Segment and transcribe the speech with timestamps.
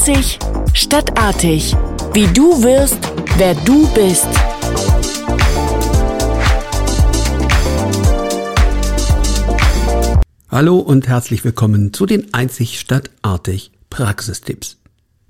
[0.00, 0.38] Einzig
[0.72, 1.76] stadtartig.
[2.14, 2.96] Wie du wirst,
[3.36, 4.26] wer du bist.
[10.48, 14.78] Hallo und herzlich willkommen zu den Einzig stadtartig Praxistipps.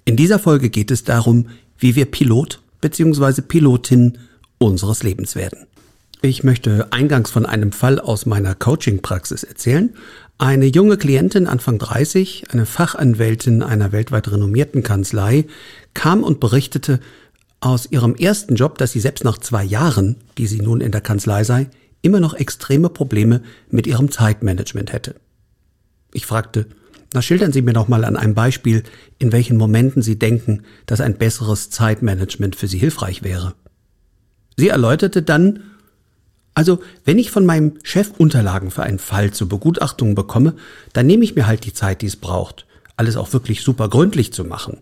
[0.05, 3.43] In dieser Folge geht es darum, wie wir Pilot bzw.
[3.43, 4.19] Pilotin
[4.59, 5.67] unseres Lebens werden.
[6.23, 9.95] Ich möchte eingangs von einem Fall aus meiner Coaching-Praxis erzählen.
[10.41, 15.45] Eine junge Klientin, Anfang 30, eine Fachanwältin einer weltweit renommierten Kanzlei,
[15.93, 16.99] kam und berichtete
[17.61, 21.03] aus ihrem ersten Job, dass sie selbst nach zwei Jahren, die sie nun in der
[21.03, 21.69] Kanzlei sei,
[22.01, 25.17] immer noch extreme Probleme mit ihrem Zeitmanagement hätte.
[26.15, 26.69] Ich fragte,
[27.13, 28.83] na schildern Sie mir doch mal an einem Beispiel,
[29.19, 33.53] in welchen Momenten Sie denken, dass ein besseres Zeitmanagement für Sie hilfreich wäre.
[34.57, 35.65] Sie erläuterte dann,
[36.61, 40.57] also, wenn ich von meinem Chef Unterlagen für einen Fall zur Begutachtung bekomme,
[40.93, 42.67] dann nehme ich mir halt die Zeit, die es braucht,
[42.99, 44.77] alles auch wirklich super gründlich zu machen.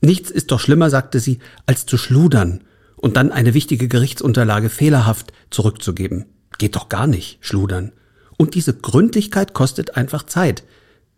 [0.00, 2.62] Nichts ist doch schlimmer, sagte sie, als zu schludern
[2.96, 6.24] und dann eine wichtige Gerichtsunterlage fehlerhaft zurückzugeben.
[6.56, 7.92] Geht doch gar nicht, schludern.
[8.38, 10.64] Und diese Gründlichkeit kostet einfach Zeit.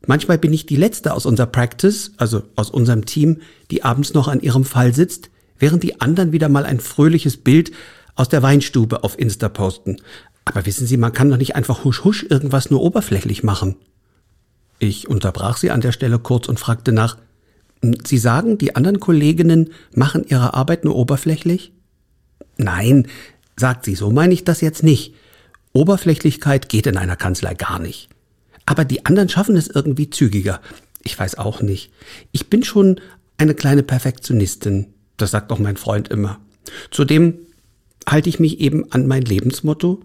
[0.08, 4.26] Manchmal bin ich die Letzte aus unserer Practice, also aus unserem Team, die abends noch
[4.26, 7.70] an ihrem Fall sitzt, während die anderen wieder mal ein fröhliches Bild
[8.14, 9.96] aus der Weinstube auf Insta posten.
[10.44, 13.76] Aber wissen Sie, man kann doch nicht einfach husch husch irgendwas nur oberflächlich machen.
[14.78, 17.16] Ich unterbrach sie an der Stelle kurz und fragte nach,
[18.06, 21.72] Sie sagen, die anderen Kolleginnen machen ihre Arbeit nur oberflächlich?
[22.56, 23.08] Nein,
[23.56, 25.14] sagt sie, so meine ich das jetzt nicht.
[25.72, 28.08] Oberflächlichkeit geht in einer Kanzlei gar nicht.
[28.64, 30.60] Aber die anderen schaffen es irgendwie zügiger.
[31.02, 31.90] Ich weiß auch nicht.
[32.32, 33.00] Ich bin schon
[33.36, 34.86] eine kleine Perfektionistin.
[35.16, 36.38] Das sagt auch mein Freund immer.
[36.90, 37.38] Zudem
[38.08, 40.00] halte ich mich eben an mein Lebensmotto,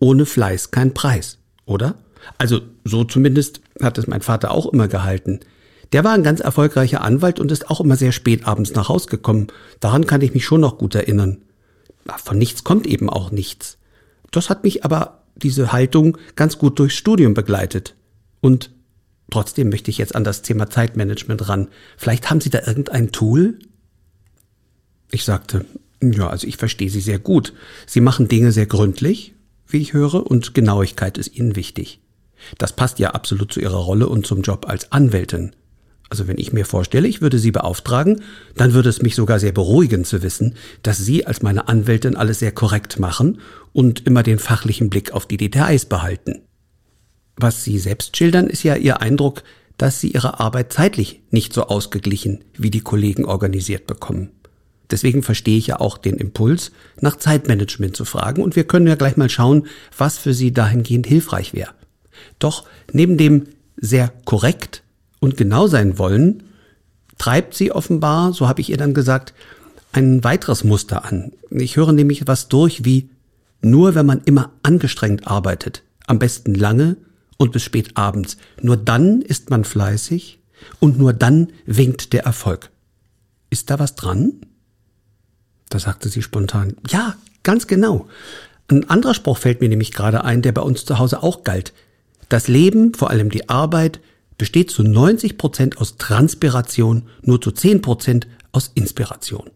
[0.00, 1.96] ohne Fleiß kein Preis, oder?
[2.38, 5.40] Also so zumindest hat es mein Vater auch immer gehalten.
[5.92, 9.06] Der war ein ganz erfolgreicher Anwalt und ist auch immer sehr spät abends nach Haus
[9.06, 9.48] gekommen.
[9.80, 11.42] Daran kann ich mich schon noch gut erinnern.
[12.22, 13.78] Von nichts kommt eben auch nichts.
[14.30, 17.94] Das hat mich aber diese Haltung ganz gut durchs Studium begleitet.
[18.40, 18.70] Und
[19.30, 21.68] trotzdem möchte ich jetzt an das Thema Zeitmanagement ran.
[21.96, 23.58] Vielleicht haben Sie da irgendein Tool?
[25.10, 25.64] Ich sagte,
[26.12, 27.52] ja, also ich verstehe Sie sehr gut.
[27.86, 29.34] Sie machen Dinge sehr gründlich,
[29.66, 32.00] wie ich höre, und Genauigkeit ist Ihnen wichtig.
[32.58, 35.54] Das passt ja absolut zu Ihrer Rolle und zum Job als Anwältin.
[36.10, 38.22] Also wenn ich mir vorstelle, ich würde Sie beauftragen,
[38.56, 42.38] dann würde es mich sogar sehr beruhigen zu wissen, dass Sie als meine Anwältin alles
[42.38, 43.40] sehr korrekt machen
[43.72, 46.42] und immer den fachlichen Blick auf die Details behalten.
[47.36, 49.42] Was Sie selbst schildern, ist ja Ihr Eindruck,
[49.76, 54.30] dass Sie Ihre Arbeit zeitlich nicht so ausgeglichen wie die Kollegen organisiert bekommen.
[54.90, 58.94] Deswegen verstehe ich ja auch den Impuls, nach Zeitmanagement zu fragen und wir können ja
[58.94, 61.72] gleich mal schauen, was für Sie dahingehend hilfreich wäre.
[62.38, 63.44] Doch neben dem
[63.76, 64.82] sehr korrekt
[65.20, 66.44] und genau sein wollen,
[67.18, 69.34] treibt sie offenbar, so habe ich ihr dann gesagt,
[69.92, 71.32] ein weiteres Muster an.
[71.50, 73.10] Ich höre nämlich was durch wie
[73.62, 76.96] nur wenn man immer angestrengt arbeitet, am besten lange
[77.38, 80.40] und bis spät abends, nur dann ist man fleißig
[80.80, 82.70] und nur dann winkt der Erfolg.
[83.48, 84.34] Ist da was dran?
[85.68, 88.08] Da sagte sie spontan, ja, ganz genau.
[88.68, 91.72] Ein anderer Spruch fällt mir nämlich gerade ein, der bei uns zu Hause auch galt.
[92.28, 94.00] Das Leben, vor allem die Arbeit,
[94.38, 99.50] besteht zu 90 Prozent aus Transpiration, nur zu 10 Prozent aus Inspiration.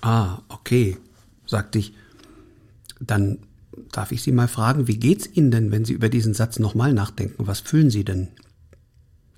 [0.00, 0.96] Ah, okay,
[1.46, 1.92] sagte ich.
[2.98, 3.38] Dann
[3.92, 6.92] darf ich Sie mal fragen, wie geht's Ihnen denn, wenn Sie über diesen Satz nochmal
[6.92, 7.46] nachdenken?
[7.46, 8.28] Was fühlen Sie denn?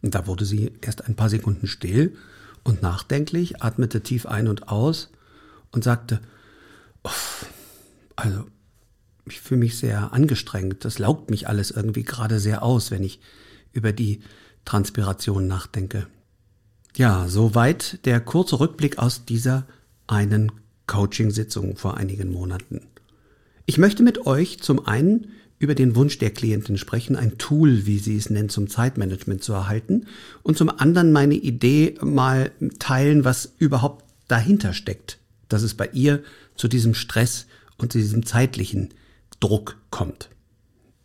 [0.03, 2.17] Da wurde sie erst ein paar Sekunden still
[2.63, 5.11] und nachdenklich, atmete tief ein und aus
[5.73, 6.21] und sagte,
[8.17, 8.45] also
[9.27, 13.21] ich fühle mich sehr angestrengt, das laugt mich alles irgendwie gerade sehr aus, wenn ich
[13.73, 14.21] über die
[14.65, 16.07] Transpiration nachdenke.
[16.97, 19.67] Ja, soweit der kurze Rückblick aus dieser
[20.07, 20.53] einen
[20.87, 22.81] Coaching-Sitzung vor einigen Monaten.
[23.67, 27.99] Ich möchte mit euch zum einen über den Wunsch der Klientin sprechen, ein Tool, wie
[27.99, 30.07] sie es nennt, zum Zeitmanagement zu erhalten
[30.43, 35.19] und zum anderen meine Idee mal teilen, was überhaupt dahinter steckt
[35.49, 36.23] dass es bei ihr
[36.57, 37.47] zu diesem Stress
[37.77, 38.91] und zu diesem zeitlichen
[39.41, 40.31] Druck kommt.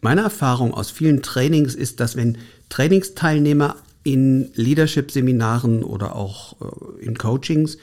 [0.01, 2.37] Meine Erfahrung aus vielen Trainings ist, dass wenn
[2.69, 7.77] Trainingsteilnehmer in Leadership-Seminaren oder auch äh, in Coachings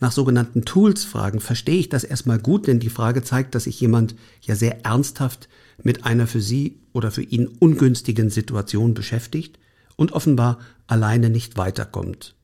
[0.00, 3.80] nach sogenannten Tools fragen, verstehe ich das erstmal gut, denn die Frage zeigt, dass sich
[3.80, 5.48] jemand ja sehr ernsthaft
[5.82, 9.58] mit einer für sie oder für ihn ungünstigen Situation beschäftigt
[9.96, 12.34] und offenbar alleine nicht weiterkommt.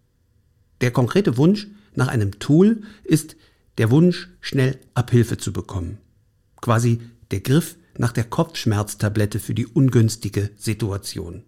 [0.80, 3.36] Der konkrete Wunsch nach einem Tool ist
[3.80, 5.96] der Wunsch, schnell Abhilfe zu bekommen.
[6.60, 7.00] Quasi
[7.30, 11.44] der Griff nach der Kopfschmerztablette für die ungünstige Situation.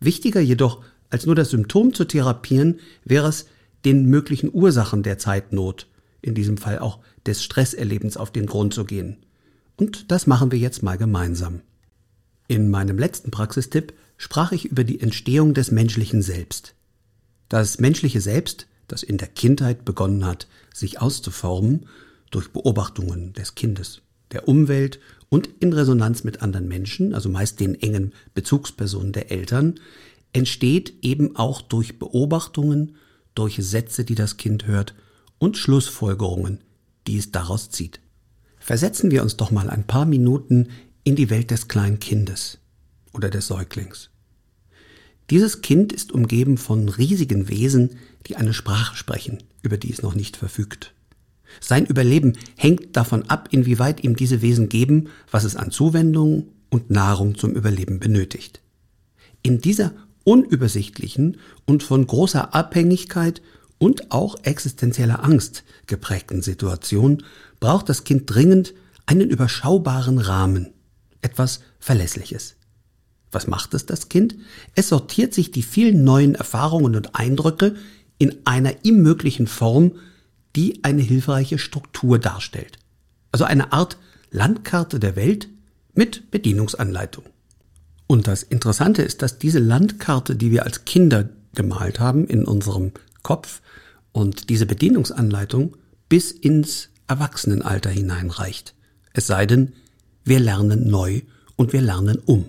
[0.00, 3.46] Wichtiger jedoch, als nur das Symptom zu therapieren, wäre es,
[3.84, 5.86] den möglichen Ursachen der Zeitnot,
[6.22, 9.18] in diesem Fall auch des Stresserlebens auf den Grund zu gehen.
[9.76, 11.60] Und das machen wir jetzt mal gemeinsam.
[12.48, 16.74] In meinem letzten Praxistipp sprach ich über die Entstehung des menschlichen Selbst.
[17.48, 21.86] Das menschliche Selbst, das in der Kindheit begonnen hat, sich auszuformen,
[22.30, 24.02] durch Beobachtungen des Kindes,
[24.32, 24.98] der Umwelt
[25.28, 29.76] und in Resonanz mit anderen Menschen, also meist den engen Bezugspersonen der Eltern,
[30.32, 32.96] entsteht eben auch durch Beobachtungen,
[33.34, 34.94] durch Sätze, die das Kind hört
[35.38, 36.60] und Schlussfolgerungen,
[37.06, 38.00] die es daraus zieht.
[38.58, 40.68] Versetzen wir uns doch mal ein paar Minuten
[41.04, 42.58] in die Welt des kleinen Kindes
[43.12, 44.10] oder des Säuglings.
[45.30, 47.96] Dieses Kind ist umgeben von riesigen Wesen,
[48.26, 50.94] die eine Sprache sprechen, über die es noch nicht verfügt.
[51.60, 56.90] Sein Überleben hängt davon ab, inwieweit ihm diese Wesen geben, was es an Zuwendung und
[56.90, 58.60] Nahrung zum Überleben benötigt.
[59.42, 59.92] In dieser
[60.24, 63.40] unübersichtlichen und von großer Abhängigkeit
[63.78, 67.22] und auch existenzieller Angst geprägten Situation
[67.60, 68.74] braucht das Kind dringend
[69.06, 70.74] einen überschaubaren Rahmen,
[71.22, 72.57] etwas Verlässliches.
[73.30, 74.36] Was macht es das Kind?
[74.74, 77.76] Es sortiert sich die vielen neuen Erfahrungen und Eindrücke
[78.18, 79.92] in einer ihm möglichen Form,
[80.56, 82.78] die eine hilfreiche Struktur darstellt.
[83.32, 83.98] Also eine Art
[84.30, 85.48] Landkarte der Welt
[85.94, 87.24] mit Bedienungsanleitung.
[88.06, 92.92] Und das Interessante ist, dass diese Landkarte, die wir als Kinder gemalt haben in unserem
[93.22, 93.60] Kopf
[94.12, 95.76] und diese Bedienungsanleitung
[96.08, 98.74] bis ins Erwachsenenalter hineinreicht.
[99.12, 99.72] Es sei denn,
[100.24, 101.22] wir lernen neu
[101.56, 102.46] und wir lernen um.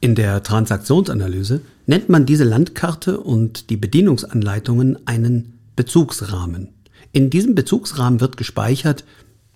[0.00, 6.68] In der Transaktionsanalyse nennt man diese Landkarte und die Bedienungsanleitungen einen Bezugsrahmen.
[7.12, 9.04] In diesem Bezugsrahmen wird gespeichert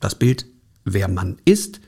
[0.00, 0.46] das Bild,
[0.84, 1.80] wer man ist,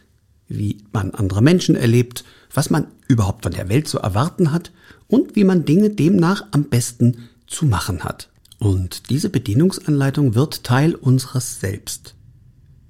[0.48, 4.70] wie man andere Menschen erlebt, was man überhaupt von der Welt zu erwarten hat
[5.08, 8.28] und wie man Dinge demnach am besten zu machen hat.
[8.58, 12.14] Und diese Bedienungsanleitung wird Teil unseres Selbst.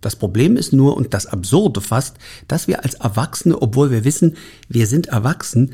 [0.03, 2.17] Das Problem ist nur und das Absurde fast,
[2.49, 4.37] dass wir als Erwachsene, obwohl wir wissen,
[4.69, 5.73] wir sind erwachsen,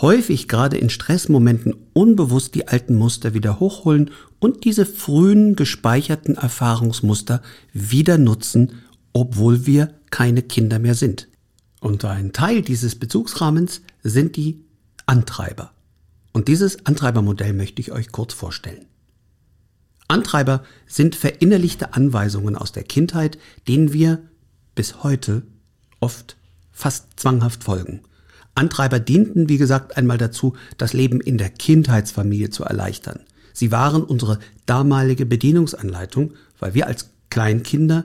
[0.00, 7.42] häufig gerade in Stressmomenten unbewusst die alten Muster wieder hochholen und diese frühen gespeicherten Erfahrungsmuster
[7.72, 8.72] wieder nutzen,
[9.12, 11.28] obwohl wir keine Kinder mehr sind.
[11.80, 14.64] Und ein Teil dieses Bezugsrahmens sind die
[15.06, 15.72] Antreiber.
[16.32, 18.86] Und dieses Antreibermodell möchte ich euch kurz vorstellen.
[20.08, 24.20] Antreiber sind verinnerlichte Anweisungen aus der Kindheit, denen wir
[24.74, 25.42] bis heute
[26.00, 26.36] oft
[26.70, 28.02] fast zwanghaft folgen.
[28.54, 33.20] Antreiber dienten, wie gesagt, einmal dazu, das Leben in der Kindheitsfamilie zu erleichtern.
[33.52, 38.04] Sie waren unsere damalige Bedienungsanleitung, weil wir als Kleinkinder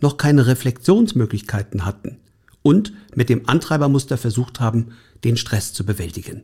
[0.00, 2.18] noch keine Reflexionsmöglichkeiten hatten
[2.62, 4.92] und mit dem Antreibermuster versucht haben,
[5.24, 6.42] den Stress zu bewältigen.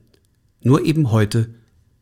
[0.63, 1.55] Nur eben heute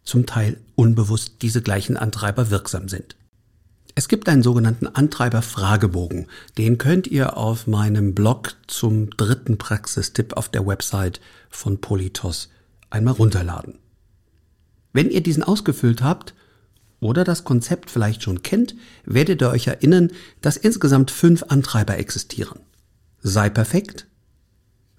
[0.04, 3.16] zum Teil unbewusst diese gleichen Antreiber wirksam sind.
[3.96, 6.26] Es gibt einen sogenannten Antreiber-Fragebogen.
[6.58, 12.50] Den könnt ihr auf meinem Blog zum dritten Praxistipp auf der Website von Politos
[12.90, 13.78] einmal runterladen.
[14.92, 16.34] Wenn ihr diesen ausgefüllt habt
[17.00, 18.74] oder das Konzept vielleicht schon kennt,
[19.04, 20.10] werdet ihr euch erinnern,
[20.40, 22.60] dass insgesamt fünf Antreiber existieren.
[23.20, 24.06] Sei perfekt,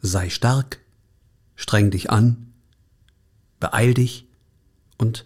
[0.02, 0.80] sei stark,
[1.56, 2.54] streng dich an,
[3.60, 4.25] beeil dich,
[4.98, 5.26] und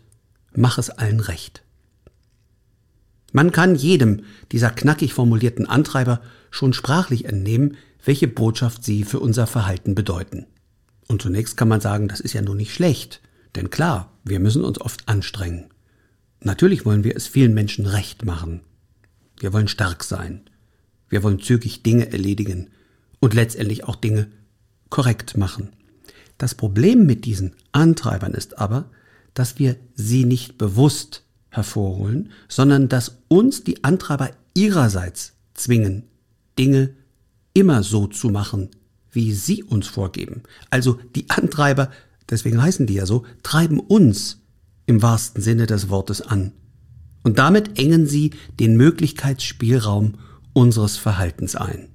[0.55, 1.63] mach es allen recht.
[3.31, 6.21] Man kann jedem dieser knackig formulierten Antreiber
[6.51, 10.47] schon sprachlich entnehmen, welche Botschaft sie für unser Verhalten bedeuten.
[11.07, 13.21] Und zunächst kann man sagen, das ist ja nur nicht schlecht,
[13.55, 15.65] denn klar, wir müssen uns oft anstrengen.
[16.41, 18.61] Natürlich wollen wir es vielen Menschen recht machen.
[19.39, 20.41] Wir wollen stark sein.
[21.09, 22.69] Wir wollen zügig Dinge erledigen
[23.19, 24.27] und letztendlich auch Dinge
[24.89, 25.69] korrekt machen.
[26.37, 28.89] Das Problem mit diesen Antreibern ist aber,
[29.33, 36.03] dass wir sie nicht bewusst hervorholen, sondern dass uns die Antreiber ihrerseits zwingen,
[36.57, 36.91] Dinge
[37.53, 38.69] immer so zu machen,
[39.11, 40.43] wie sie uns vorgeben.
[40.69, 41.89] Also die Antreiber,
[42.29, 44.41] deswegen heißen die ja so, treiben uns
[44.85, 46.51] im wahrsten Sinne des Wortes an.
[47.23, 50.15] Und damit engen sie den Möglichkeitsspielraum
[50.53, 51.89] unseres Verhaltens ein.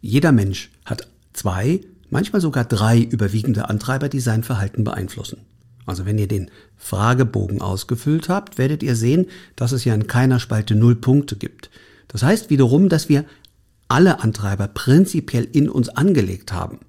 [0.00, 5.38] Jeder Mensch hat zwei, manchmal sogar drei überwiegende Antreiber, die sein Verhalten beeinflussen.
[5.86, 10.40] Also wenn ihr den Fragebogen ausgefüllt habt, werdet ihr sehen, dass es ja in keiner
[10.40, 11.70] Spalte null Punkte gibt.
[12.08, 13.24] Das heißt wiederum, dass wir
[13.88, 16.80] alle Antreiber prinzipiell in uns angelegt haben.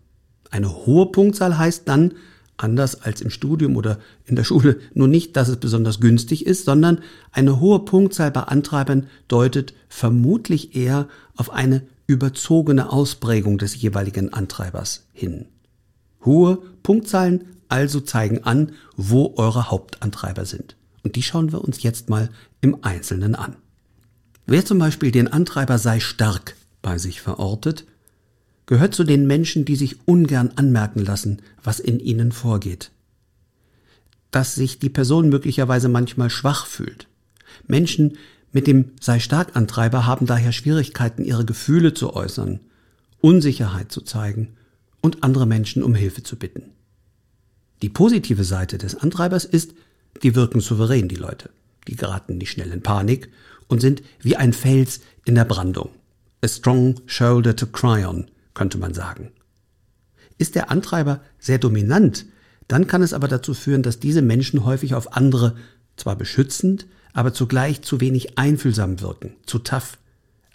[0.49, 2.13] Eine hohe Punktzahl heißt dann,
[2.57, 6.65] anders als im Studium oder in der Schule, nur nicht, dass es besonders günstig ist,
[6.65, 6.99] sondern
[7.31, 15.05] eine hohe Punktzahl bei Antreibern deutet vermutlich eher auf eine überzogene Ausprägung des jeweiligen Antreibers
[15.13, 15.45] hin.
[16.25, 20.75] Hohe Punktzahlen also zeigen an, wo eure Hauptantreiber sind.
[21.03, 22.29] Und die schauen wir uns jetzt mal
[22.61, 23.55] im Einzelnen an.
[24.45, 27.85] Wer zum Beispiel den Antreiber sei stark bei sich verortet,
[28.65, 32.91] gehört zu den Menschen, die sich ungern anmerken lassen, was in ihnen vorgeht.
[34.31, 37.07] Dass sich die Person möglicherweise manchmal schwach fühlt.
[37.67, 38.17] Menschen
[38.51, 42.59] mit dem sei stark Antreiber haben daher Schwierigkeiten, ihre Gefühle zu äußern,
[43.19, 44.55] Unsicherheit zu zeigen
[45.01, 46.71] und andere Menschen um Hilfe zu bitten.
[47.81, 49.73] Die positive Seite des Antreibers ist,
[50.23, 51.49] die wirken souverän, die Leute.
[51.87, 53.29] Die geraten nicht schnell in Panik
[53.67, 55.89] und sind wie ein Fels in der Brandung.
[56.43, 59.31] A strong shoulder to cry on, könnte man sagen.
[60.37, 62.25] Ist der Antreiber sehr dominant,
[62.67, 65.55] dann kann es aber dazu führen, dass diese Menschen häufig auf andere
[65.95, 69.97] zwar beschützend, aber zugleich zu wenig einfühlsam wirken, zu tough.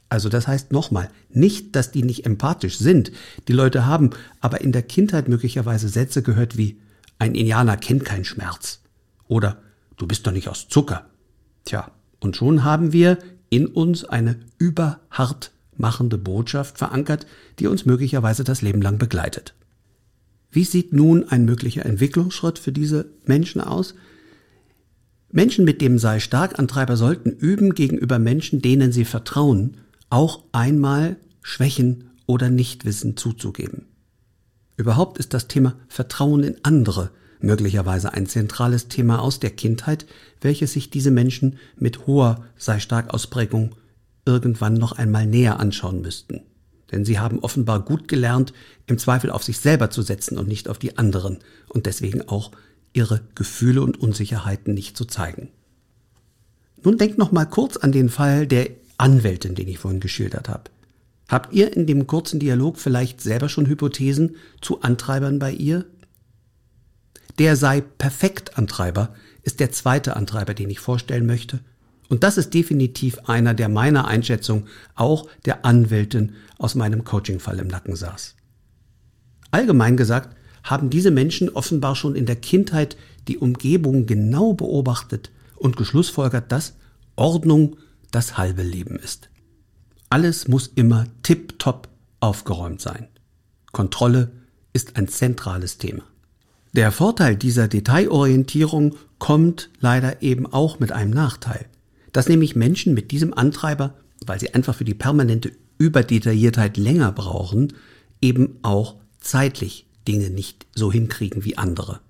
[0.09, 3.12] Also das heißt nochmal, nicht, dass die nicht empathisch sind.
[3.49, 4.11] Die Leute haben
[4.41, 6.76] aber in der Kindheit möglicherweise Sätze gehört wie
[7.19, 8.81] ein Indianer kennt keinen Schmerz
[9.28, 9.62] oder
[9.97, 11.07] du bist doch nicht aus Zucker.
[11.64, 11.90] Tja,
[12.21, 13.19] und schon haben wir
[13.50, 17.26] in uns eine überhart machende Botschaft verankert,
[17.59, 19.54] die uns möglicherweise das Leben lang begleitet.
[20.50, 23.95] Wie sieht nun ein möglicher Entwicklungsschritt für diese Menschen aus?
[25.31, 29.78] Menschen mit dem sei stark Antreiber sollten üben, gegenüber Menschen, denen sie vertrauen,
[30.11, 33.87] auch einmal Schwächen oder Nichtwissen zuzugeben.
[34.76, 37.11] Überhaupt ist das Thema Vertrauen in andere
[37.43, 40.07] möglicherweise ein zentrales Thema aus der Kindheit,
[40.41, 43.75] welches sich diese Menschen mit hoher sei stark Ausprägung
[44.25, 46.43] irgendwann noch einmal näher anschauen müssten.
[46.91, 48.52] Denn sie haben offenbar gut gelernt,
[48.87, 51.38] im Zweifel auf sich selber zu setzen und nicht auf die anderen
[51.69, 52.52] und deswegen auch
[52.93, 55.49] ihre Gefühle und Unsicherheiten nicht zu zeigen.
[56.85, 60.64] Nun denkt noch mal kurz an den Fall der Anwältin, den ich vorhin geschildert habe.
[61.33, 65.87] Habt ihr in dem kurzen Dialog vielleicht selber schon Hypothesen zu Antreibern bei ihr?
[67.41, 71.59] Der sei perfekt Antreiber ist der zweite Antreiber, den ich vorstellen möchte
[72.12, 77.69] und das ist definitiv einer, der meiner Einschätzung auch der Anwältin aus meinem Coachingfall im
[77.69, 78.37] Nacken saß.
[79.51, 82.99] Allgemein gesagt haben diese Menschen offenbar schon in der Kindheit
[83.29, 86.75] die Umgebung genau beobachtet und geschlussfolgert, dass
[87.17, 87.79] Ordnung
[88.11, 89.31] das halbe Leben ist.
[90.12, 91.88] Alles muss immer tipptopp
[92.21, 93.09] aufgeräumt sein.
[93.73, 94.31] Kontrolle
[94.73, 96.02] ist ein zentrales Thema.
[96.73, 101.66] Der Vorteil dieser Detailorientierung kommt leider eben auch mit einem Nachteil
[102.12, 103.95] dass nämlich Menschen mit diesem Antreiber,
[104.26, 107.73] weil sie einfach für die permanente Überdetailliertheit länger brauchen,
[108.21, 112.00] eben auch zeitlich Dinge nicht so hinkriegen wie andere.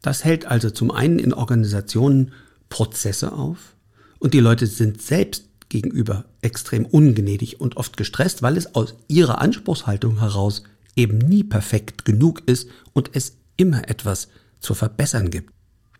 [0.00, 2.32] Das hält also zum einen in Organisationen
[2.68, 3.74] Prozesse auf
[4.18, 9.40] und die Leute sind selbst gegenüber extrem ungnädig und oft gestresst, weil es aus ihrer
[9.40, 10.62] Anspruchshaltung heraus
[10.96, 14.28] eben nie perfekt genug ist und es immer etwas
[14.60, 15.52] zu verbessern gibt.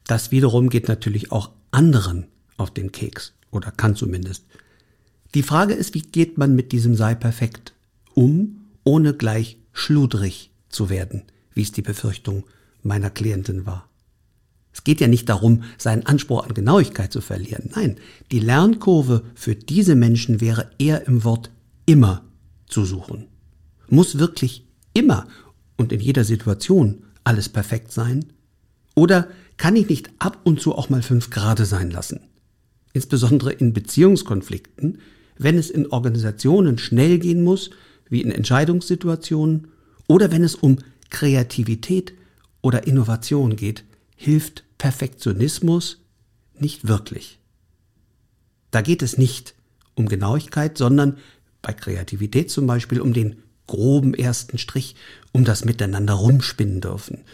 [0.06, 3.34] Das wiederum geht natürlich auch anderen auf den Keks.
[3.50, 4.44] Oder kann zumindest.
[5.34, 7.74] Die Frage ist, wie geht man mit diesem Sei perfekt
[8.14, 11.22] um, ohne gleich schludrig zu werden,
[11.54, 12.44] wie es die Befürchtung
[12.82, 13.87] meiner Klientin war.
[14.78, 17.70] Es geht ja nicht darum, seinen Anspruch an Genauigkeit zu verlieren.
[17.74, 17.96] Nein,
[18.30, 21.50] die Lernkurve für diese Menschen wäre eher im Wort
[21.84, 22.24] immer
[22.66, 23.26] zu suchen.
[23.88, 25.26] Muss wirklich immer
[25.76, 28.26] und in jeder Situation alles perfekt sein?
[28.94, 32.20] Oder kann ich nicht ab und zu auch mal fünf Grade sein lassen?
[32.98, 34.98] insbesondere in Beziehungskonflikten,
[35.38, 37.70] wenn es in Organisationen schnell gehen muss,
[38.08, 39.68] wie in Entscheidungssituationen,
[40.08, 40.78] oder wenn es um
[41.10, 42.14] Kreativität
[42.60, 43.84] oder Innovation geht,
[44.16, 45.98] hilft Perfektionismus
[46.54, 47.38] nicht wirklich.
[48.70, 49.54] Da geht es nicht
[49.94, 51.18] um Genauigkeit, sondern
[51.62, 54.94] bei Kreativität zum Beispiel um den groben ersten Strich,
[55.32, 57.24] um das Miteinander rumspinnen dürfen,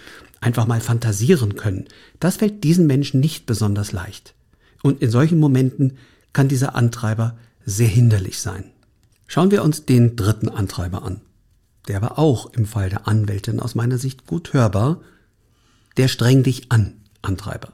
[0.40, 1.86] einfach mal fantasieren können.
[2.20, 4.34] Das fällt diesen Menschen nicht besonders leicht.
[4.82, 5.98] Und in solchen Momenten
[6.32, 8.64] kann dieser Antreiber sehr hinderlich sein.
[9.26, 11.20] Schauen wir uns den dritten Antreiber an.
[11.88, 15.00] Der war auch im Fall der Anwältin aus meiner Sicht gut hörbar.
[15.96, 17.72] Der streng dich an Antreiber.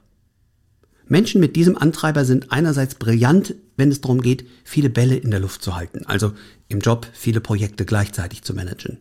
[1.09, 5.41] Menschen mit diesem Antreiber sind einerseits brillant, wenn es darum geht, viele Bälle in der
[5.41, 6.33] Luft zu halten, also
[6.69, 8.99] im Job viele Projekte gleichzeitig zu managen.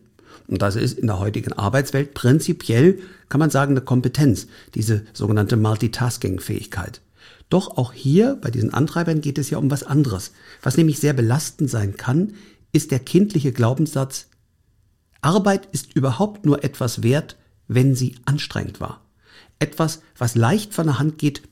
[0.48, 5.56] Und das ist in der heutigen Arbeitswelt prinzipiell, kann man sagen, eine Kompetenz, diese sogenannte
[5.56, 7.00] Multitasking-Fähigkeit.
[7.48, 10.32] Doch auch hier bei diesen Antreibern geht es ja um was anderes.
[10.62, 12.34] Was nämlich sehr belastend sein kann,
[12.72, 14.26] ist der kindliche Glaubenssatz,
[15.22, 17.36] Arbeit ist überhaupt nur etwas wert,
[17.68, 19.02] wenn sie anstrengend war.
[19.60, 21.42] Etwas, was leicht von der Hand geht,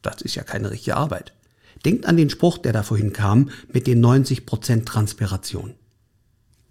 [0.00, 1.32] das ist ja keine richtige Arbeit.
[1.84, 5.74] Denkt an den Spruch, der da vorhin kam, mit den 90% Transpiration.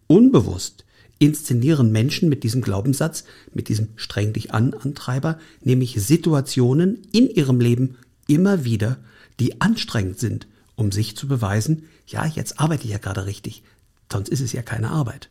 [0.08, 0.86] Unbewusst
[1.20, 7.60] inszenieren Menschen mit diesem Glaubenssatz, mit diesem streng dich an Antreiber, nämlich Situationen in ihrem
[7.60, 8.98] Leben immer wieder,
[9.40, 13.64] die anstrengend sind, um sich zu beweisen, ja, jetzt arbeite ich ja gerade richtig,
[14.12, 15.30] sonst ist es ja keine Arbeit.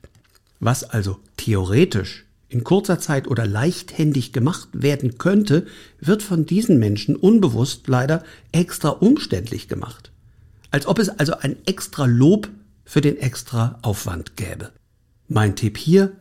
[0.60, 5.66] Was also theoretisch in kurzer Zeit oder leichthändig gemacht werden könnte,
[6.00, 10.10] wird von diesen Menschen unbewusst leider extra umständlich gemacht.
[10.70, 12.48] Als ob es also ein extra Lob
[12.84, 14.70] für den extra Aufwand gäbe.
[15.28, 16.12] Mein Tipp hier,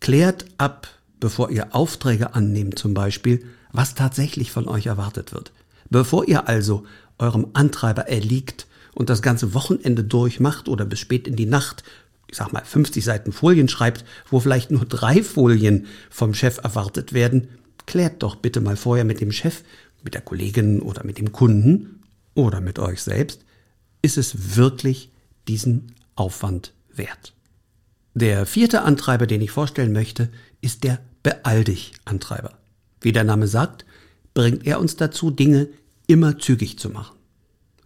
[0.00, 0.88] klärt ab,
[1.20, 5.52] bevor ihr Aufträge annehmt zum Beispiel, was tatsächlich von euch erwartet wird.
[5.90, 6.84] Bevor ihr also
[7.18, 11.82] eurem Antreiber erliegt und das ganze Wochenende durchmacht oder bis spät in die Nacht
[12.30, 17.12] ich sag mal, 50 Seiten Folien schreibt, wo vielleicht nur drei Folien vom Chef erwartet
[17.12, 17.48] werden,
[17.86, 19.62] klärt doch bitte mal vorher mit dem Chef,
[20.02, 22.02] mit der Kollegin oder mit dem Kunden
[22.34, 23.44] oder mit euch selbst,
[24.02, 25.10] ist es wirklich
[25.48, 27.32] diesen Aufwand wert.
[28.14, 30.28] Der vierte Antreiber, den ich vorstellen möchte,
[30.60, 32.58] ist der Beeil dich Antreiber.
[33.00, 33.84] Wie der Name sagt,
[34.34, 35.68] bringt er uns dazu, Dinge
[36.06, 37.17] immer zügig zu machen.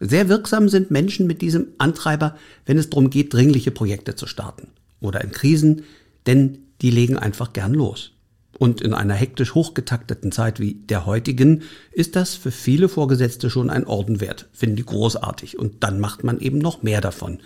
[0.04, 4.66] Sehr wirksam sind Menschen mit diesem Antreiber, wenn es darum geht, dringliche Projekte zu starten
[5.00, 5.84] oder in Krisen,
[6.26, 8.10] denn die legen einfach gern los.
[8.58, 13.70] Und in einer hektisch hochgetakteten Zeit wie der heutigen ist das für viele Vorgesetzte schon
[13.70, 15.56] ein Orden wert, finden die großartig.
[15.56, 17.38] Und dann macht man eben noch mehr davon,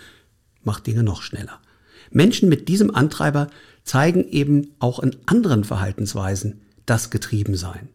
[0.63, 1.59] macht Dinge noch schneller.
[2.09, 3.51] Menschen mit diesem Antreiber
[3.83, 7.89] zeigen eben auch in anderen Verhaltensweisen das Getriebensein.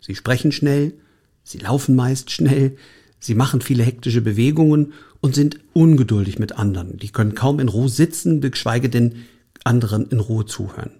[0.00, 0.94] Sie sprechen schnell,
[1.42, 2.76] sie laufen meist schnell,
[3.20, 6.98] Sie machen viele hektische Bewegungen und sind ungeduldig mit anderen.
[6.98, 9.24] Die können kaum in Ruhe sitzen, geschweige denn
[9.64, 10.92] anderen in Ruhe zuhören.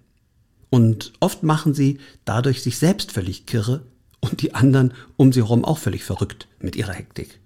[0.71, 3.83] Und oft machen sie dadurch sich selbst völlig kirre
[4.21, 7.41] und die anderen um sie herum auch völlig verrückt mit ihrer Hektik.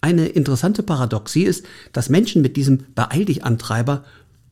[0.00, 4.04] Eine interessante Paradoxie ist, dass Menschen mit diesem Beeil dich Antreiber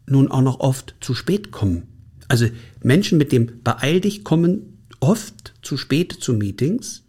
[0.06, 1.88] nun auch noch oft zu spät kommen.
[2.28, 2.46] Also
[2.82, 7.04] Menschen mit dem Beeil dich kommen oft zu spät zu Meetings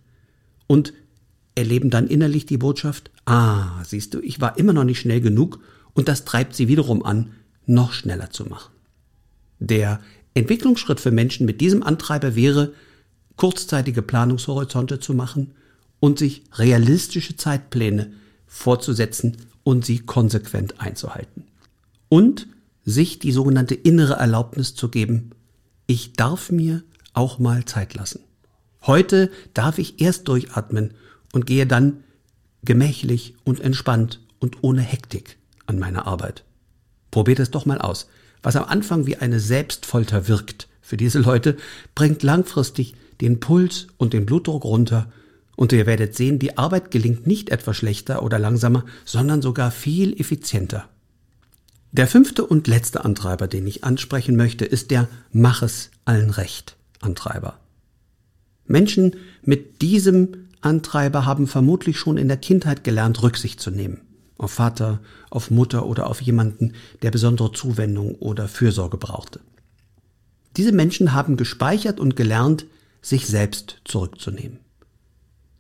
[0.68, 0.94] und
[1.56, 5.60] erleben dann innerlich die Botschaft, ah, siehst du, ich war immer noch nicht schnell genug
[5.94, 7.32] und das treibt sie wiederum an,
[7.66, 8.72] noch schneller zu machen.
[9.60, 10.00] Der
[10.34, 12.74] Entwicklungsschritt für Menschen mit diesem Antreiber wäre,
[13.36, 15.52] kurzzeitige Planungshorizonte zu machen
[16.00, 18.12] und sich realistische Zeitpläne
[18.46, 21.46] vorzusetzen und sie konsequent einzuhalten.
[22.10, 22.48] Und
[22.84, 25.32] sich die sogenannte innere Erlaubnis zu geben,
[25.88, 28.20] ich darf mir auch mal Zeit lassen.
[28.86, 30.94] Heute darf ich erst durchatmen
[31.34, 32.06] und gehe dann
[32.64, 36.46] gemächlich und entspannt und ohne Hektik an meine Arbeit.
[37.12, 38.08] Probiert es doch mal aus.
[38.42, 41.58] Was am Anfang wie eine Selbstfolter wirkt für diese Leute,
[41.96, 45.12] bringt langfristig den Puls und den Blutdruck runter
[45.56, 50.20] und ihr werdet sehen, die Arbeit gelingt nicht etwa schlechter oder langsamer, sondern sogar viel
[50.20, 50.90] effizienter.
[51.92, 56.76] Der fünfte und letzte Antreiber, den ich ansprechen möchte, ist der Mach es allen recht
[57.02, 57.60] Antreiber.
[58.66, 64.02] Menschen mit diesem Antreiber haben vermutlich schon in der Kindheit gelernt, Rücksicht zu nehmen.
[64.38, 65.00] Auf Vater,
[65.30, 69.40] auf Mutter oder auf jemanden, der besondere Zuwendung oder Fürsorge brauchte.
[70.58, 72.66] Diese Menschen haben gespeichert und gelernt,
[73.02, 74.60] sich selbst zurückzunehmen.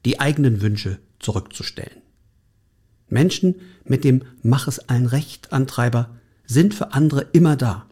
[0.06, 2.02] Die eigenen Wünsche zurückzustellen.
[3.10, 6.10] Menschen mit dem Mach es allen Recht Antreiber
[6.46, 7.86] sind für andere immer da.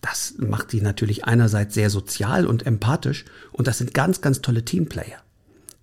[0.00, 4.64] Das macht sie natürlich einerseits sehr sozial und empathisch und das sind ganz, ganz tolle
[4.64, 5.22] Teamplayer.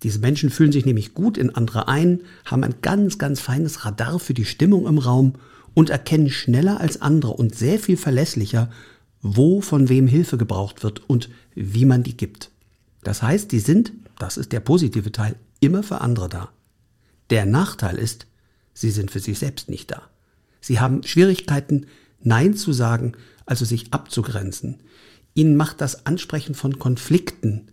[0.02, 4.18] Diese Menschen fühlen sich nämlich gut in andere ein, haben ein ganz, ganz feines Radar
[4.18, 5.34] für die Stimmung im Raum
[5.74, 8.70] und erkennen schneller als andere und sehr viel verlässlicher,
[9.22, 12.50] wo von wem Hilfe gebraucht wird und wie man die gibt.
[13.02, 16.50] Das heißt, die sind, das ist der positive Teil, immer für andere da.
[17.28, 18.26] Der Nachteil ist,
[18.72, 20.02] sie sind für sich selbst nicht da.
[20.60, 21.86] Sie haben Schwierigkeiten,
[22.22, 23.12] Nein zu sagen,
[23.46, 24.80] also sich abzugrenzen.
[25.34, 27.70] Ihnen macht das Ansprechen von Konflikten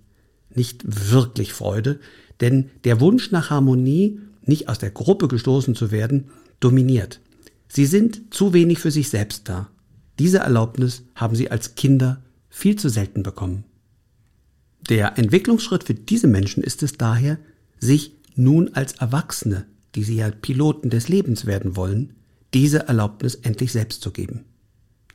[0.57, 1.99] nicht wirklich Freude,
[2.41, 6.25] denn der Wunsch nach Harmonie, nicht aus der Gruppe gestoßen zu werden,
[6.59, 7.21] dominiert.
[7.69, 9.69] Sie sind zu wenig für sich selbst da.
[10.19, 13.63] Diese Erlaubnis haben sie als Kinder viel zu selten bekommen.
[14.89, 17.37] Der Entwicklungsschritt für diese Menschen ist es daher,
[17.79, 19.65] sich nun als Erwachsene,
[19.95, 22.13] die sie ja Piloten des Lebens werden wollen,
[22.53, 24.45] diese Erlaubnis endlich selbst zu geben.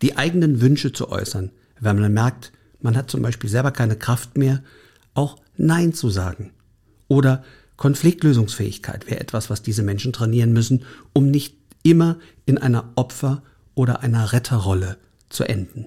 [0.02, 1.50] Die eigenen Wünsche zu äußern,
[1.80, 4.62] wenn man merkt, man hat zum Beispiel selber keine Kraft mehr,
[5.14, 6.52] auch Nein zu sagen.
[7.08, 7.44] Oder
[7.76, 13.42] Konfliktlösungsfähigkeit wäre etwas, was diese Menschen trainieren müssen, um nicht immer in einer Opfer-
[13.74, 14.98] oder einer Retterrolle
[15.28, 15.86] zu enden.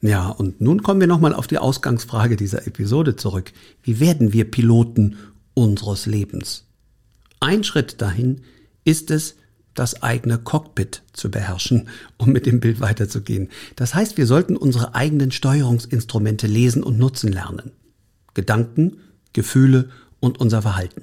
[0.00, 3.52] Ja, und nun kommen wir nochmal auf die Ausgangsfrage dieser Episode zurück.
[3.82, 5.16] Wie werden wir Piloten
[5.54, 6.66] unseres Lebens?
[7.40, 8.42] Ein Schritt dahin
[8.84, 9.36] ist es,
[9.74, 13.48] das eigene Cockpit zu beherrschen, um mit dem Bild weiterzugehen.
[13.76, 17.72] Das heißt, wir sollten unsere eigenen Steuerungsinstrumente lesen und nutzen lernen.
[18.34, 18.98] Gedanken,
[19.32, 21.02] Gefühle und unser Verhalten.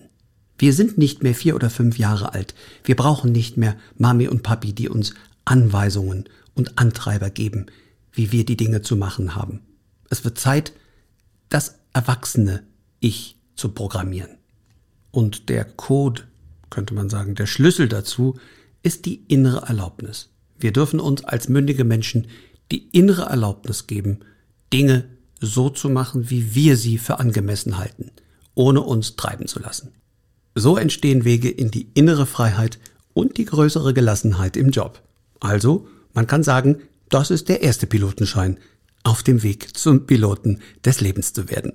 [0.57, 2.53] Wir sind nicht mehr vier oder fünf Jahre alt.
[2.83, 5.13] Wir brauchen nicht mehr Mami und Papi, die uns
[5.43, 7.65] Anweisungen und Antreiber geben,
[8.11, 9.61] wie wir die Dinge zu machen haben.
[10.09, 10.73] Es wird Zeit,
[11.49, 12.63] das erwachsene
[12.99, 14.37] Ich zu programmieren.
[15.11, 16.23] Und der Code,
[16.69, 18.37] könnte man sagen, der Schlüssel dazu
[18.83, 20.29] ist die innere Erlaubnis.
[20.59, 22.27] Wir dürfen uns als mündige Menschen
[22.71, 24.19] die innere Erlaubnis geben,
[24.71, 25.05] Dinge
[25.41, 28.11] so zu machen, wie wir sie für angemessen halten,
[28.53, 29.91] ohne uns treiben zu lassen.
[30.55, 32.79] So entstehen Wege in die innere Freiheit
[33.13, 35.01] und die größere Gelassenheit im Job.
[35.39, 36.77] Also, man kann sagen,
[37.09, 38.57] das ist der erste Pilotenschein
[39.03, 41.73] auf dem Weg zum Piloten des Lebens zu werden.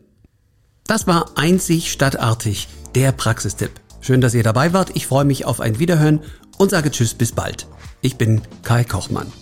[0.87, 3.73] Das war einzig stadtartig der Praxistipp.
[4.01, 4.95] Schön, dass ihr dabei wart.
[4.95, 6.21] Ich freue mich auf ein Wiederhören
[6.59, 7.67] und sage Tschüss bis bald.
[8.03, 9.33] Ich bin Kai Kochmann.